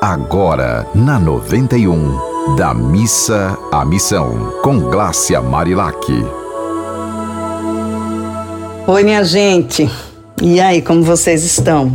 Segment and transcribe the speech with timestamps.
[0.00, 5.98] agora na 91, da missa à missão, com Glácia Marilac.
[8.86, 9.90] Oi, minha gente.
[10.40, 11.92] E aí, como vocês estão?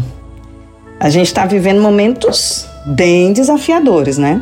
[0.99, 4.41] A gente está vivendo momentos bem desafiadores, né?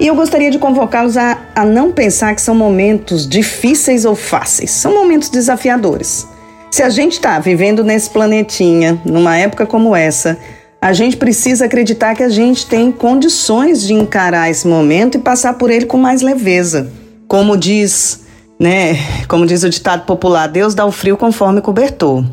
[0.00, 4.72] E eu gostaria de convocá-los a, a não pensar que são momentos difíceis ou fáceis.
[4.72, 6.26] São momentos desafiadores.
[6.72, 10.36] Se a gente está vivendo nesse planetinha, numa época como essa,
[10.80, 15.54] a gente precisa acreditar que a gente tem condições de encarar esse momento e passar
[15.54, 16.90] por ele com mais leveza.
[17.26, 18.24] Como diz,
[18.58, 22.24] né, como diz o ditado popular, Deus dá o frio conforme cobertor.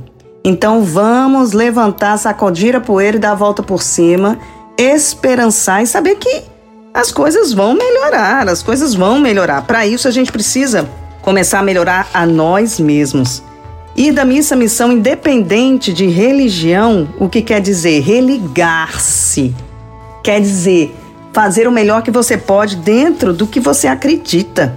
[0.43, 4.37] Então vamos levantar, sacudir a poeira e dar a volta por cima,
[4.77, 6.43] esperançar e saber que
[6.93, 9.63] as coisas vão melhorar, as coisas vão melhorar.
[9.63, 10.87] Para isso, a gente precisa
[11.21, 13.41] começar a melhorar a nós mesmos.
[13.95, 18.01] Ir da missa missão independente de religião, o que quer dizer?
[18.01, 19.53] Religar-se.
[20.23, 20.95] Quer dizer
[21.34, 24.73] fazer o melhor que você pode dentro do que você acredita.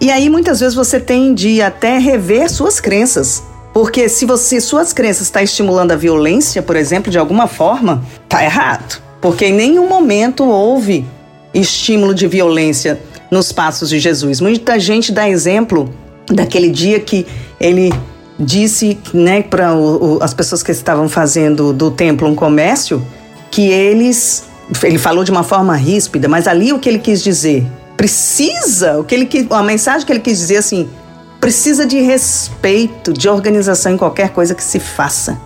[0.00, 3.42] E aí muitas vezes você tem de até rever suas crenças.
[3.72, 8.44] Porque se você suas crenças está estimulando a violência, por exemplo, de alguma forma, tá
[8.44, 9.02] errado.
[9.20, 11.04] Porque em nenhum momento houve
[11.52, 14.40] estímulo de violência nos passos de Jesus.
[14.40, 15.92] Muita gente dá exemplo
[16.28, 17.26] daquele dia que
[17.58, 17.92] ele
[18.38, 19.70] disse né, para
[20.20, 23.04] as pessoas que estavam fazendo do templo um comércio
[23.50, 24.44] que eles.
[24.82, 27.66] Ele falou de uma forma ríspida, mas ali o que ele quis dizer?
[27.96, 30.88] Precisa, o que ele a mensagem que ele quis dizer assim,
[31.40, 35.38] precisa de respeito, de organização em qualquer coisa que se faça.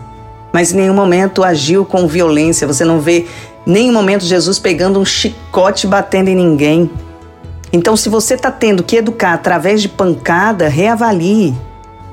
[0.53, 2.67] Mas em nenhum momento agiu com violência.
[2.67, 3.27] Você não vê
[3.67, 6.91] nenhum momento Jesus pegando um chicote batendo em ninguém.
[7.73, 11.55] Então, se você está tendo que educar através de pancada, reavalie.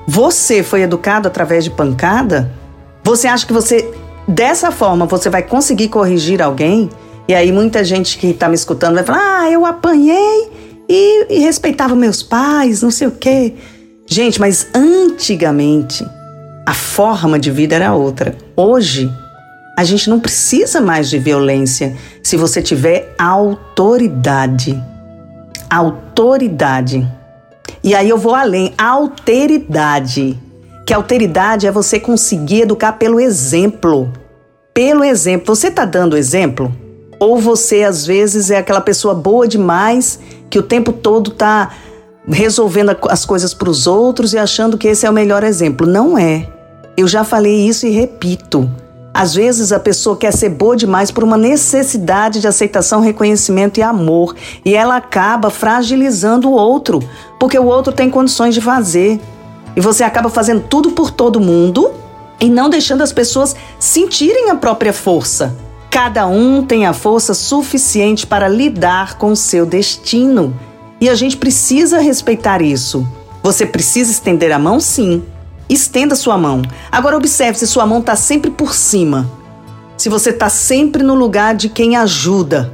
[0.07, 2.51] Você foi educado através de pancada?
[3.03, 3.91] Você acha que você,
[4.27, 6.89] dessa forma, você vai conseguir corrigir alguém?
[7.27, 10.51] E aí muita gente que está me escutando vai falar: ah, eu apanhei
[10.87, 13.53] e, e respeitava meus pais, não sei o quê.
[14.05, 16.05] Gente, mas antigamente
[16.65, 18.35] a forma de vida era outra.
[18.55, 19.11] Hoje
[19.77, 24.81] a gente não precisa mais de violência se você tiver autoridade.
[25.69, 27.07] Autoridade.
[27.85, 30.41] E aí eu vou além, alteridade.
[30.87, 34.11] Que alteridade é você conseguir educar pelo exemplo.
[34.73, 35.55] Pelo exemplo.
[35.55, 36.75] Você está dando exemplo?
[37.19, 40.19] Ou você às vezes é aquela pessoa boa demais
[40.49, 41.73] que o tempo todo está
[42.27, 45.85] resolvendo as coisas para os outros e achando que esse é o melhor exemplo?
[45.85, 46.49] Não é.
[46.97, 48.67] Eu já falei isso e repito.
[49.15, 53.81] Às vezes a pessoa quer ser boa demais por uma necessidade de aceitação, reconhecimento e
[53.81, 56.99] amor, e ela acaba fragilizando o outro,
[57.39, 59.21] porque o outro tem condições de fazer.
[59.73, 61.91] E você acaba fazendo tudo por todo mundo
[62.41, 65.55] e não deixando as pessoas sentirem a própria força.
[65.89, 70.53] Cada um tem a força suficiente para lidar com o seu destino.
[70.99, 73.07] E a gente precisa respeitar isso.
[73.41, 75.23] Você precisa estender a mão, sim,
[75.69, 76.61] Estenda sua mão.
[76.91, 79.29] Agora observe se sua mão está sempre por cima.
[79.97, 82.71] Se você está sempre no lugar de quem ajuda,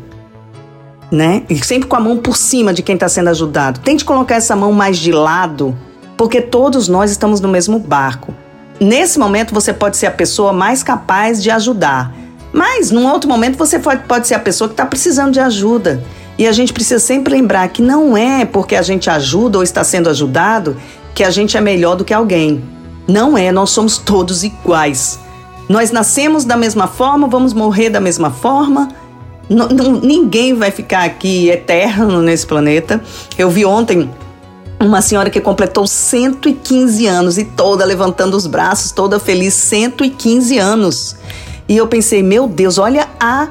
[1.11, 1.43] né?
[1.49, 3.79] E sempre com a mão por cima de quem está sendo ajudado.
[3.79, 5.77] Tente colocar essa mão mais de lado,
[6.17, 8.33] porque todos nós estamos no mesmo barco.
[8.79, 12.15] Nesse momento você pode ser a pessoa mais capaz de ajudar,
[12.51, 16.03] mas num outro momento você pode, pode ser a pessoa que está precisando de ajuda.
[16.37, 19.83] E a gente precisa sempre lembrar que não é porque a gente ajuda ou está
[19.83, 20.75] sendo ajudado
[21.13, 22.63] que a gente é melhor do que alguém.
[23.11, 25.19] Não é, nós somos todos iguais.
[25.67, 28.87] Nós nascemos da mesma forma, vamos morrer da mesma forma.
[30.01, 33.03] Ninguém vai ficar aqui eterno nesse planeta.
[33.37, 34.09] Eu vi ontem
[34.79, 41.17] uma senhora que completou 115 anos e toda levantando os braços, toda feliz, 115 anos.
[41.67, 43.49] E eu pensei, meu Deus, olha a,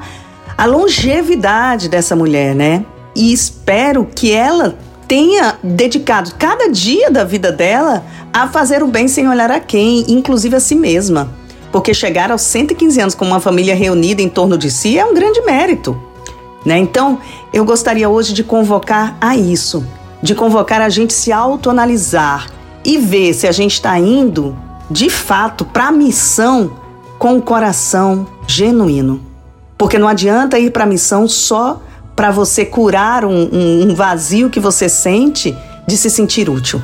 [0.57, 2.83] a longevidade dessa mulher, né?
[3.15, 4.75] E espero que ela
[5.11, 8.01] tenha dedicado cada dia da vida dela
[8.31, 11.29] a fazer o bem sem olhar a quem, inclusive a si mesma.
[11.69, 15.13] Porque chegar aos 115 anos com uma família reunida em torno de si é um
[15.13, 16.01] grande mérito.
[16.65, 16.77] Né?
[16.77, 17.19] Então,
[17.51, 19.85] eu gostaria hoje de convocar a isso,
[20.23, 22.49] de convocar a gente se autoanalisar
[22.85, 24.57] e ver se a gente está indo,
[24.89, 26.71] de fato, para a missão
[27.19, 29.21] com o coração genuíno.
[29.77, 31.81] Porque não adianta ir para a missão só
[32.21, 35.57] para você curar um, um, vazio que você sente
[35.87, 36.79] de se sentir útil.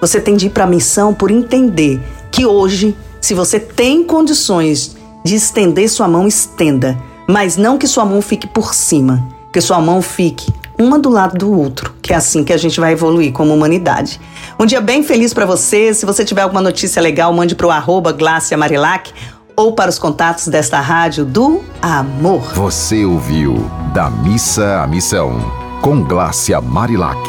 [0.00, 4.96] Você tem de ir para a missão por entender que hoje, se você tem condições
[5.24, 7.00] de estender sua mão, estenda.
[7.28, 11.38] Mas não que sua mão fique por cima, que sua mão fique uma do lado
[11.38, 14.20] do outro, que é assim que a gente vai evoluir como humanidade.
[14.58, 15.94] Um dia bem feliz para você.
[15.94, 18.16] Se você tiver alguma notícia legal, mande para o arroba
[18.58, 19.12] Marilac
[19.60, 22.40] ou para os contatos desta rádio do amor.
[22.54, 25.38] Você ouviu Da Missa à Missão,
[25.82, 27.20] com Glácia Marilac.